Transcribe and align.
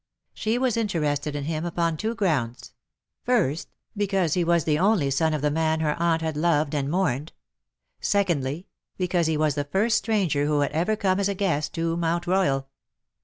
She 0.33 0.57
was 0.57 0.77
interested 0.77 1.35
in 1.35 1.43
him 1.43 1.63
upon 1.63 1.95
two 1.95 2.15
grounds— 2.15 2.73
first, 3.31 3.69
because 3.95 4.33
he 4.33 4.43
was 4.43 4.63
the 4.63 4.79
only 4.79 5.11
son 5.11 5.31
of 5.31 5.43
the 5.43 5.51
man 5.51 5.79
her 5.81 5.93
aunt 6.01 6.23
had 6.23 6.35
loved 6.35 6.73
and 6.73 6.89
mourned; 6.89 7.33
secondly, 7.99 8.65
because 8.97 9.27
he 9.27 9.37
was 9.37 9.53
the 9.53 9.63
first 9.63 9.99
stranger 9.99 10.47
who 10.47 10.61
had 10.61 10.71
ever 10.71 10.95
come 10.95 11.19
as 11.19 11.29
a 11.29 11.35
guest 11.35 11.75
to 11.75 11.95
Mount 11.97 12.25
Royal. 12.25 12.67